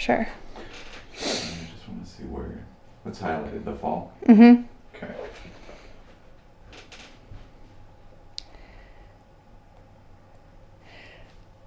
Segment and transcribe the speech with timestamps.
[0.00, 0.26] Sure.
[0.26, 2.64] I just want to see where
[3.02, 4.14] what's highlighted the fall.
[4.26, 4.62] Mm-hmm.
[4.96, 5.14] Okay.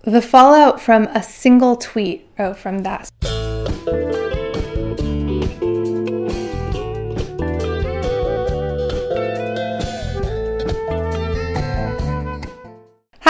[0.01, 3.11] The fallout from a single tweet, oh, from that.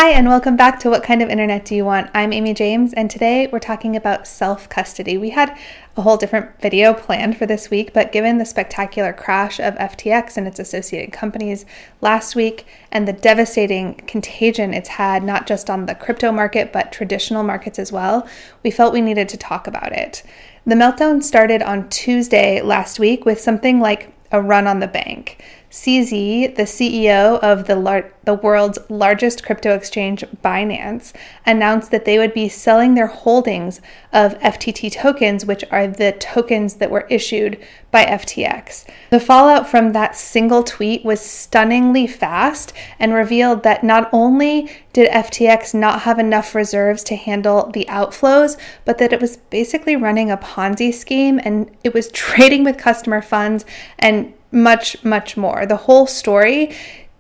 [0.04, 2.12] Hi, and welcome back to What Kind of Internet Do You Want?
[2.14, 5.18] I'm Amy James, and today we're talking about self custody.
[5.18, 5.58] We had
[5.96, 10.36] a whole different video planned for this week, but given the spectacular crash of FTX
[10.36, 11.66] and its associated companies
[12.02, 16.92] last week and the devastating contagion it's had not just on the crypto market, but
[16.92, 18.28] traditional markets as well,
[18.62, 20.22] we felt we needed to talk about it.
[20.66, 25.42] The meltdown started on Tuesday last week with something like a run on the bank.
[25.74, 31.14] CZ, the CEO of the, lar- the world's largest crypto exchange, Binance,
[31.48, 33.82] announced that they would be selling their holdings
[34.14, 38.86] of FTT tokens, which are the tokens that were issued by FTX.
[39.10, 45.10] The fallout from that single tweet was stunningly fast and revealed that not only did
[45.10, 50.30] FTX not have enough reserves to handle the outflows, but that it was basically running
[50.30, 53.66] a Ponzi scheme and it was trading with customer funds
[53.98, 55.66] and much, much more.
[55.66, 56.76] The whole story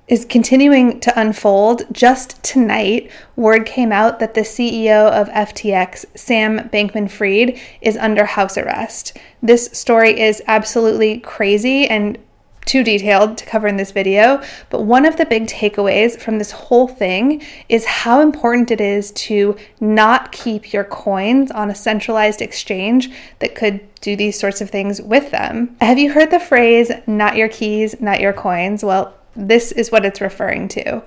[0.07, 1.83] is continuing to unfold.
[1.91, 8.25] Just tonight, word came out that the CEO of FTX, Sam Bankman Fried, is under
[8.25, 9.17] house arrest.
[9.41, 12.17] This story is absolutely crazy and
[12.65, 16.51] too detailed to cover in this video, but one of the big takeaways from this
[16.51, 22.41] whole thing is how important it is to not keep your coins on a centralized
[22.41, 25.75] exchange that could do these sorts of things with them.
[25.81, 28.83] Have you heard the phrase, not your keys, not your coins?
[28.83, 31.01] Well, this is what it's referring to.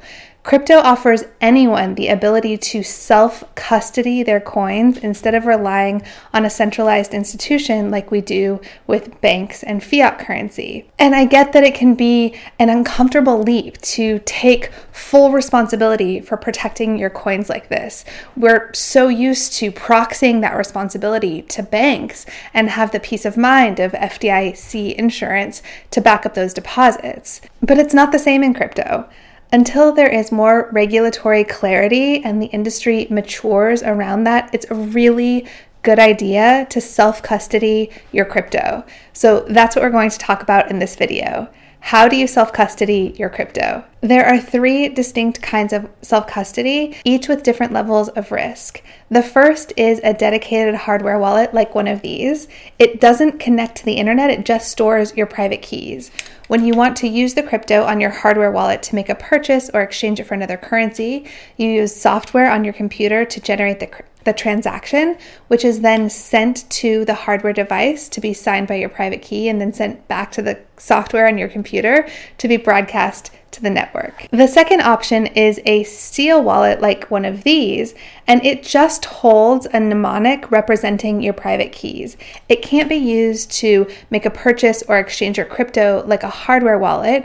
[0.47, 6.03] Crypto offers anyone the ability to self custody their coins instead of relying
[6.33, 10.89] on a centralized institution like we do with banks and fiat currency.
[11.01, 16.37] And I get that it can be an uncomfortable leap to take full responsibility for
[16.37, 18.05] protecting your coins like this.
[18.37, 22.25] We're so used to proxying that responsibility to banks
[22.55, 27.41] and have the peace of mind of FDIC insurance to back up those deposits.
[27.61, 29.09] But it's not the same in crypto.
[29.53, 35.47] Until there is more regulatory clarity and the industry matures around that, it's a really
[35.83, 38.85] good idea to self custody your crypto.
[39.13, 41.49] So that's what we're going to talk about in this video.
[41.91, 43.85] How do you self custody your crypto?
[44.01, 48.83] There are three distinct kinds of self custody, each with different levels of risk.
[49.09, 52.49] The first is a dedicated hardware wallet like one of these.
[52.81, 56.11] It doesn't connect to the internet, it just stores your private keys.
[56.49, 59.71] When you want to use the crypto on your hardware wallet to make a purchase
[59.73, 61.25] or exchange it for another currency,
[61.57, 65.17] you use software on your computer to generate the, the transaction,
[65.49, 69.49] which is then sent to the hardware device to be signed by your private key
[69.49, 72.07] and then sent back to the software on your computer
[72.37, 74.27] to be broadcast to the network.
[74.31, 77.95] The second option is a steel wallet like one of these,
[78.27, 82.17] and it just holds a mnemonic representing your private keys.
[82.49, 86.79] It can't be used to make a purchase or exchange your crypto like a hardware
[86.79, 87.25] wallet.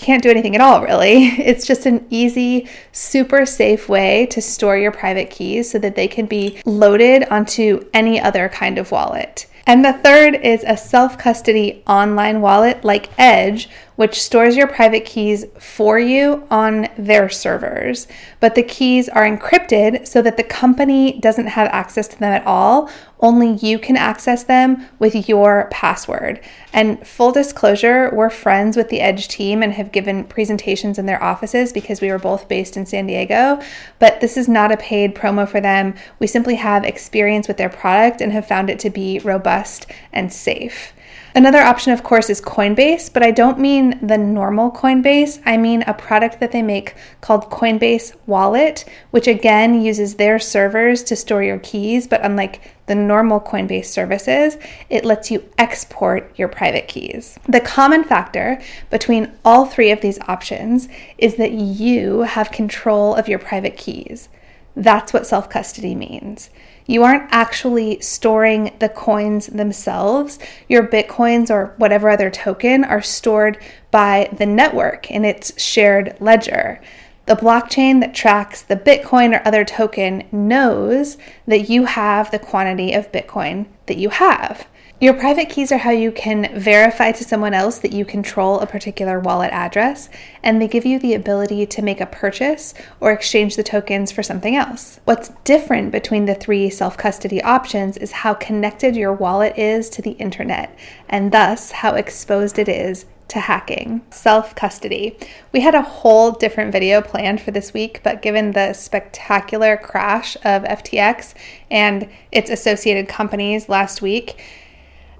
[0.00, 1.28] Can't do anything at all, really.
[1.50, 6.08] It's just an easy, super safe way to store your private keys so that they
[6.08, 9.46] can be loaded onto any other kind of wallet.
[9.66, 15.04] And the third is a self custody online wallet like Edge, which stores your private
[15.04, 18.08] keys for you on their servers.
[18.40, 22.46] But the keys are encrypted so that the company doesn't have access to them at
[22.46, 22.90] all.
[23.20, 26.40] Only you can access them with your password.
[26.72, 31.22] And full disclosure, we're friends with the Edge team and have given presentations in their
[31.22, 33.60] offices because we were both based in San Diego.
[33.98, 35.94] But this is not a paid promo for them.
[36.18, 40.32] We simply have experience with their product and have found it to be robust and
[40.32, 40.94] safe.
[41.40, 45.40] Another option, of course, is Coinbase, but I don't mean the normal Coinbase.
[45.46, 51.02] I mean a product that they make called Coinbase Wallet, which again uses their servers
[51.04, 54.58] to store your keys, but unlike the normal Coinbase services,
[54.90, 57.38] it lets you export your private keys.
[57.48, 58.60] The common factor
[58.90, 64.28] between all three of these options is that you have control of your private keys.
[64.76, 66.50] That's what self custody means.
[66.90, 70.40] You aren't actually storing the coins themselves.
[70.68, 73.58] Your bitcoins or whatever other token are stored
[73.92, 76.80] by the network in its shared ledger.
[77.26, 81.16] The blockchain that tracks the Bitcoin or other token knows
[81.46, 84.66] that you have the quantity of Bitcoin that you have.
[85.00, 88.66] Your private keys are how you can verify to someone else that you control a
[88.66, 90.10] particular wallet address,
[90.42, 94.22] and they give you the ability to make a purchase or exchange the tokens for
[94.22, 95.00] something else.
[95.06, 100.02] What's different between the three self custody options is how connected your wallet is to
[100.02, 104.02] the internet, and thus how exposed it is to hacking.
[104.10, 105.16] Self custody.
[105.50, 110.36] We had a whole different video planned for this week, but given the spectacular crash
[110.44, 111.32] of FTX
[111.70, 114.38] and its associated companies last week,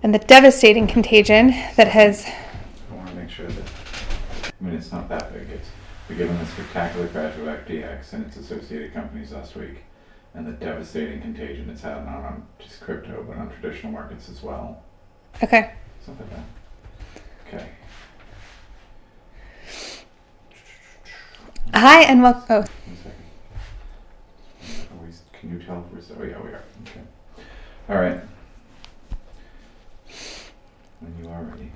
[0.02, 2.26] and the devastating contagion that has.
[2.90, 3.64] I want to make sure that.
[4.60, 5.48] I mean, it's not that big.
[5.50, 5.68] It's
[6.10, 9.84] but given the spectacular crash of FTX and its associated companies last week,
[10.34, 14.42] and the devastating contagion it's had not on just crypto but on traditional markets as
[14.42, 14.82] well.
[15.40, 15.72] Okay.
[16.04, 16.44] Something like that.
[17.54, 17.68] Okay.
[21.74, 22.44] Hi, and welcome.
[22.50, 23.12] Oh, One second.
[24.98, 26.20] Are can you tell if we're?
[26.20, 26.64] Oh yeah, we are.
[26.82, 27.00] Okay.
[27.88, 28.20] All right.
[30.98, 31.70] When you are ready.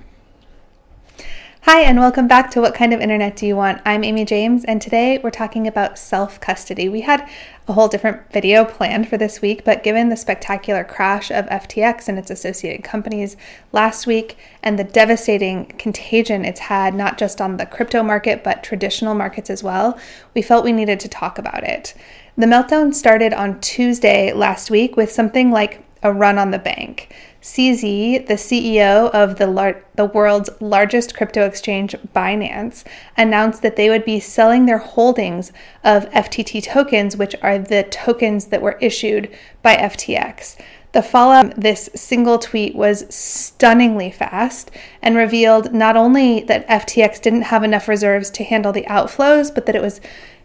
[1.75, 3.81] Hi, and welcome back to What Kind of Internet Do You Want?
[3.83, 6.87] I'm Amy James, and today we're talking about self custody.
[6.87, 7.29] We had
[7.67, 12.07] a whole different video planned for this week, but given the spectacular crash of FTX
[12.07, 13.35] and its associated companies
[13.73, 18.63] last week and the devastating contagion it's had, not just on the crypto market, but
[18.63, 19.99] traditional markets as well,
[20.33, 21.93] we felt we needed to talk about it.
[22.37, 27.13] The meltdown started on Tuesday last week with something like a run on the bank.
[27.45, 32.83] CZ, the CEO of the, lar- the world's largest crypto exchange, Binance,
[33.15, 35.53] announced that they would be selling their holdings
[35.83, 39.31] of FTT tokens, which are the tokens that were issued
[39.61, 40.59] by FTX.
[40.93, 44.71] The fallout this single tweet was stunningly fast
[45.03, 49.67] and revealed not only that FTX didn't have enough reserves to handle the outflows, but
[49.67, 50.01] that it was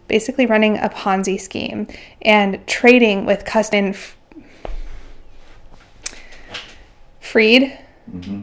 [0.07, 1.87] basically running a Ponzi scheme
[2.21, 3.95] and trading with custom
[7.31, 7.79] Freed.
[8.13, 8.41] Mm-hmm.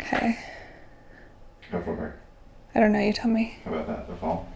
[0.00, 0.36] Okay.
[1.70, 2.14] Go for it.
[2.76, 2.98] I don't know.
[2.98, 3.56] You tell me.
[3.64, 4.08] How about that?
[4.08, 4.48] The fall.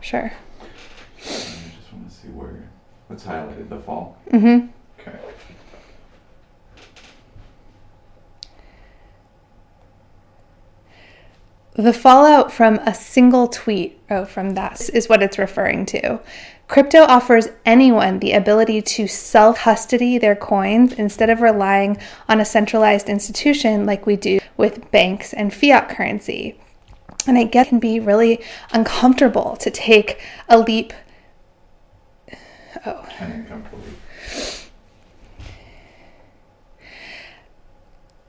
[0.00, 0.32] Sure.
[0.32, 2.70] I just want to see where
[3.08, 3.68] what's highlighted.
[3.68, 4.20] The fall.
[4.30, 4.68] Mm-hmm.
[5.00, 5.18] Okay.
[11.74, 16.20] The fallout from a single tweet, oh, from that is what it's referring to.
[16.72, 21.98] Crypto offers anyone the ability to self custody their coins instead of relying
[22.30, 26.58] on a centralized institution like we do with banks and fiat currency.
[27.26, 28.42] And I get it can be really
[28.72, 30.94] uncomfortable to take a leap.
[32.86, 33.06] Oh.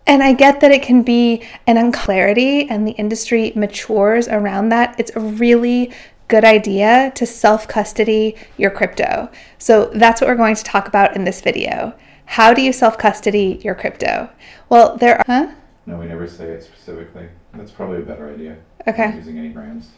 [0.06, 5.00] And I get that it can be an unclarity and the industry matures around that.
[5.00, 5.94] It's a really
[6.34, 9.30] good idea to self custody your crypto.
[9.60, 11.94] So that's what we're going to talk about in this video.
[12.26, 14.32] How do you self custody your crypto?
[14.68, 15.24] Well, there are.
[15.28, 15.54] Huh?
[15.86, 17.28] No, we never say it specifically.
[17.54, 18.58] That's probably a better idea.
[18.88, 19.14] Okay.
[19.16, 19.90] Using any brands.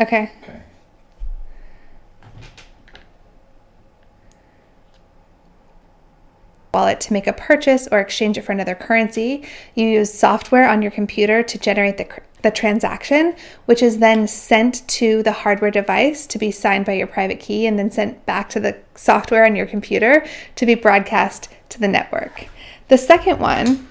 [0.00, 0.32] Okay.
[0.42, 0.62] Okay.
[6.72, 9.44] wallet to make a purchase or exchange it for another currency.
[9.74, 12.06] You use software on your computer to generate the,
[12.42, 13.34] the transaction,
[13.66, 17.66] which is then sent to the hardware device to be signed by your private key
[17.66, 20.24] and then sent back to the software on your computer
[20.56, 22.48] to be broadcast to the network.
[22.88, 23.86] The second one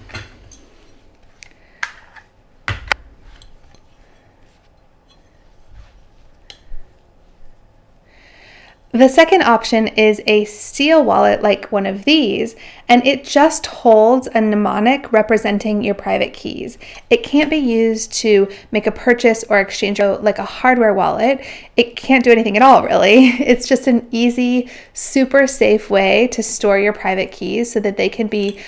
[8.98, 12.56] The second option is a steel wallet like one of these,
[12.88, 16.78] and it just holds a mnemonic representing your private keys.
[17.08, 21.46] It can't be used to make a purchase or exchange like a hardware wallet.
[21.76, 23.28] It can't do anything at all, really.
[23.38, 28.08] It's just an easy, super safe way to store your private keys so that they
[28.08, 28.58] can be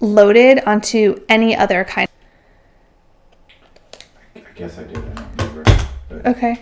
[0.00, 2.08] loaded onto any other kind.
[4.34, 4.96] I guess I did.
[4.96, 5.00] I
[5.36, 5.62] don't remember.
[6.08, 6.60] But Okay.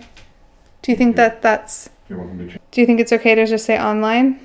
[0.83, 2.57] Do you think that that's you're welcome to.
[2.57, 4.39] Ch- do you think it's okay to just say online?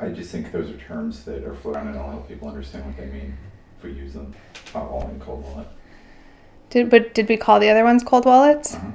[0.00, 2.96] I just think those are terms that are floating, and I'll help people understand what
[2.96, 3.36] they mean
[3.76, 4.34] if we use them.
[4.72, 5.66] Hot wallet and cold wallet.
[6.70, 8.74] Did but did we call the other ones cold wallets?
[8.74, 8.92] Uh-huh.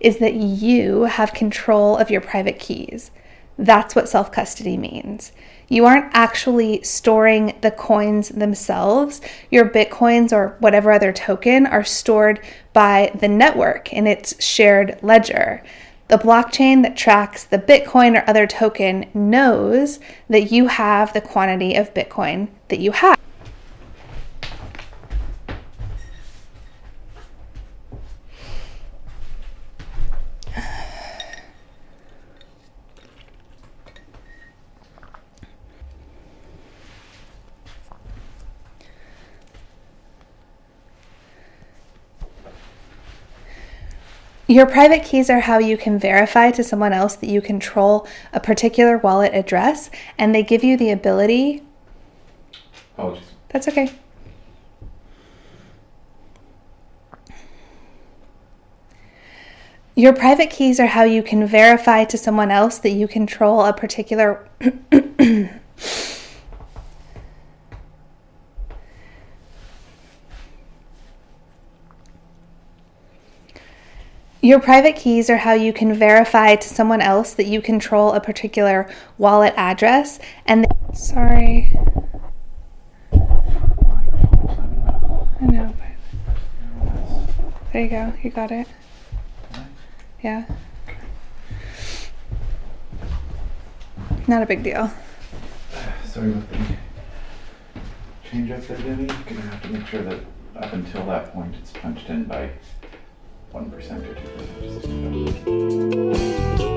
[0.00, 3.10] is that you have control of your private keys.
[3.58, 5.32] That's what self custody means.
[5.68, 9.20] You aren't actually storing the coins themselves.
[9.50, 12.40] Your bitcoins or whatever other token are stored
[12.72, 15.62] by the network in its shared ledger.
[16.08, 20.00] The blockchain that tracks the Bitcoin or other token knows
[20.30, 23.18] that you have the quantity of Bitcoin that you have.
[44.50, 48.40] Your private keys are how you can verify to someone else that you control a
[48.40, 51.62] particular wallet address, and they give you the ability.
[52.94, 53.24] Apologies.
[53.50, 53.90] That's okay.
[59.94, 63.74] Your private keys are how you can verify to someone else that you control a
[63.74, 64.48] particular.
[74.48, 78.20] Your private keys are how you can verify to someone else that you control a
[78.20, 78.88] particular
[79.18, 81.78] wallet address and they- sorry.
[83.12, 83.18] I
[85.42, 87.34] know, but
[87.74, 88.14] there you go.
[88.22, 88.66] You got it.
[90.22, 90.46] Yeah.
[94.26, 94.90] Not a big deal.
[96.06, 96.56] Sorry about the
[98.30, 99.04] change up there, Debbie.
[99.04, 100.20] Gonna have to make sure that
[100.56, 102.48] up until that point, it's punched in by
[103.52, 104.28] one percent or two
[105.44, 106.67] percent.